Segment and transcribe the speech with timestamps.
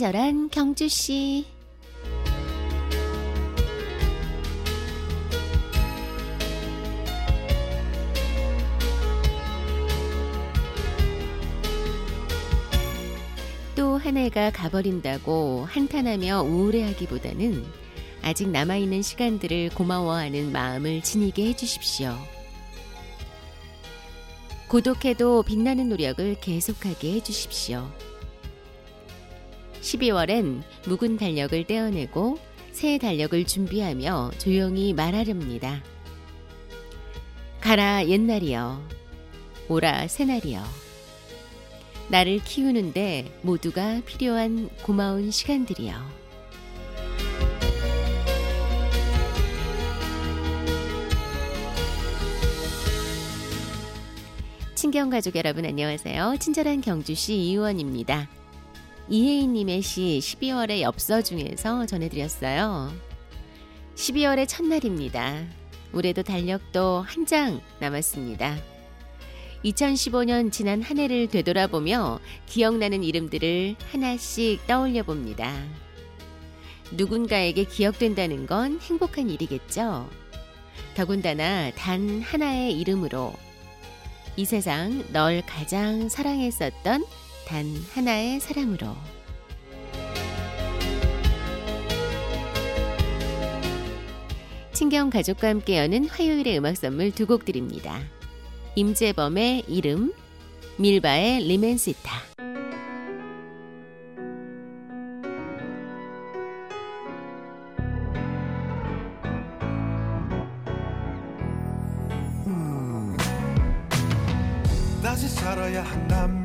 [0.00, 1.44] 친절한 경주 씨.
[13.76, 17.62] 또 한 해가 가버린다고 한탄하며 우울해하기보다는
[18.22, 22.16] 아직 남아있는 시간들을 고마워하는 마음을 지니게 해주십시오.
[24.68, 28.09] 고독해도 빛나는 노력을 계속하게 해주십시오.
[29.90, 32.38] 12월엔 묵은 달력을 떼어내고
[32.70, 35.82] 새 달력을 준비하며 조용히 말하렵니다.
[37.60, 38.80] 가라 옛날이여,
[39.68, 40.62] 오라 새날이여.
[42.08, 45.94] 나를 키우는데 모두가 필요한 고마운 시간들이여.
[54.76, 56.36] 친경 가족 여러분 안녕하세요.
[56.38, 58.39] 친절한 경주시 이의원입니다.
[59.10, 62.92] 이혜인님의 시 12월의 엽서 중에서 전해드렸어요.
[63.96, 65.44] 12월의 첫날입니다.
[65.92, 68.56] 올해도 달력도 한 장 남았습니다.
[69.64, 75.52] 2015년 지난 한 해를 되돌아보며 기억나는 이름들을 하나씩 떠올려 봅니다.
[76.92, 80.08] 누군가에게 기억된다는 건 행복한 일이겠죠.
[80.94, 83.34] 더군다나 단 하나의 이름으로
[84.36, 87.04] 이 세상 널 가장 사랑했었던
[87.50, 88.86] 단 하나의 사람으로.
[94.72, 97.98] 친경 가족과 함께 여는 화요일의 음악 선물 두 곡 드립니다.
[98.76, 100.12] 임재범의 이름,
[100.76, 102.30] 밀바의 리멘시타.
[115.02, 116.39] 다시 살아야 한다면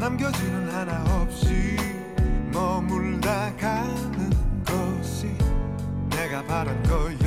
[0.00, 1.76] 남겨지는 하나 없이
[2.50, 4.30] 머물다 가는
[4.64, 5.30] 것이
[6.08, 7.19] 내가 바란 거였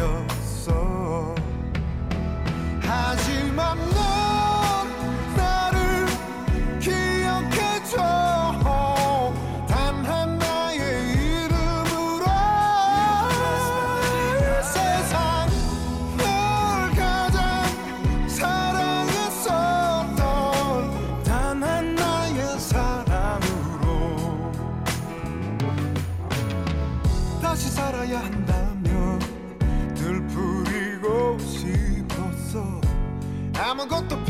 [33.73, 34.22] 아무것도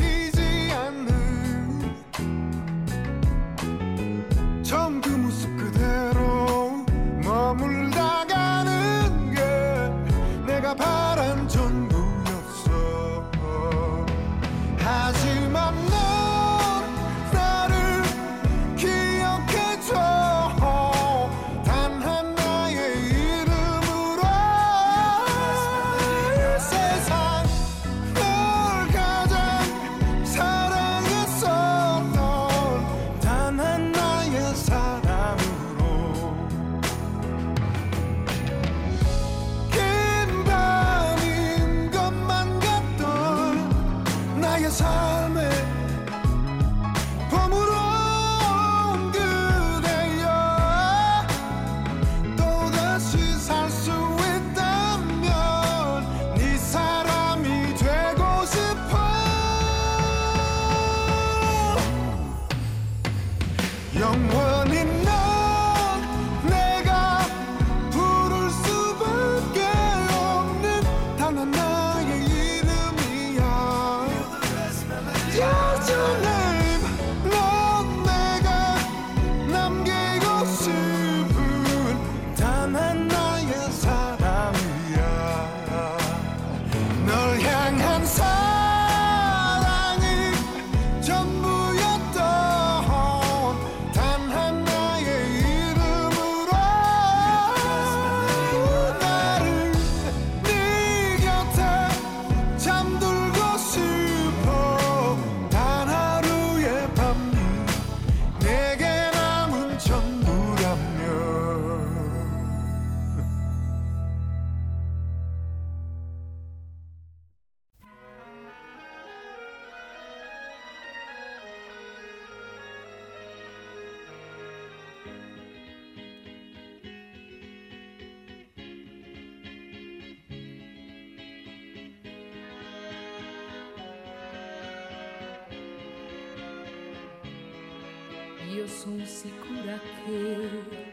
[138.52, 140.92] Io sono sicura che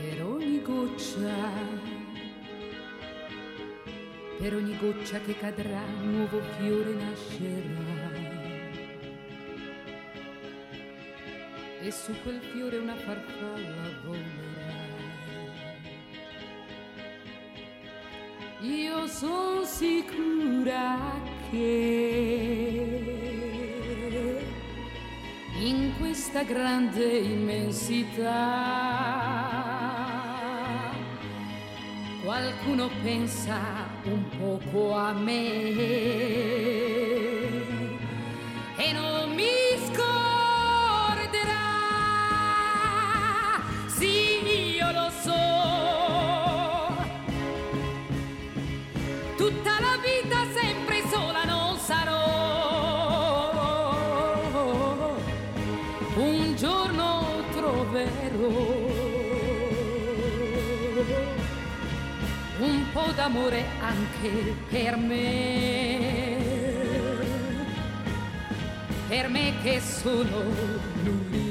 [0.00, 1.50] per ogni goccia,
[4.38, 8.10] per ogni goccia che cadrà, un nuovo fiore nascerà.
[11.80, 14.91] E su quel fiore una farfalla volerà.
[18.62, 21.20] Io sono sicura
[21.50, 22.80] che
[25.58, 28.30] in questa grande immensità
[32.22, 33.58] qualcuno pensa
[34.04, 35.42] un poco a me
[38.76, 39.71] e non mi
[57.92, 58.48] troverò
[62.60, 66.40] un po' d'amore anche per me.
[69.08, 70.42] Per me che sono
[71.02, 71.41] nullità.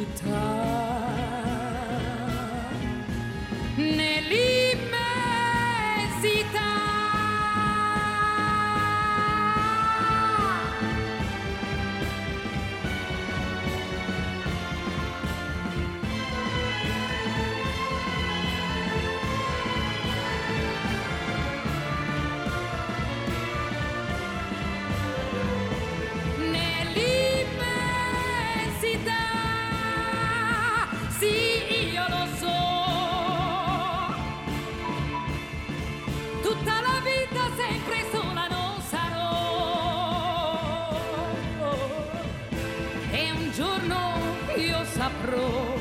[45.01, 45.73] Saprò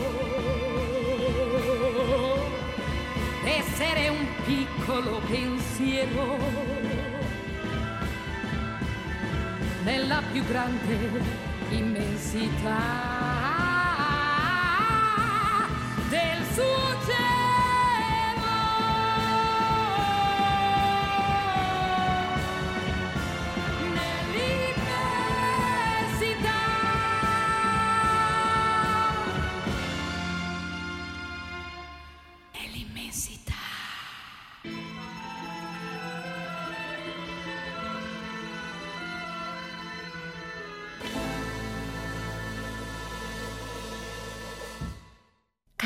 [3.45, 6.39] essere un piccolo pensiero
[9.85, 10.97] nella più grande
[11.69, 13.40] immensità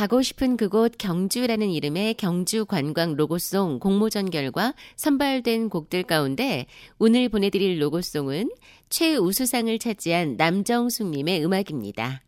[0.05, 6.67] 가고 싶은 그곳 경주라는 이름의 경주 관광 로고송 공모전 결과 선발된 곡들 가운데
[6.99, 8.51] 오늘 보내드릴 로고송은
[8.91, 12.21] 최우수상을 차지한 남정숙님의 음악입니다.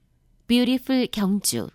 [0.46, 1.68] Beautiful 경주.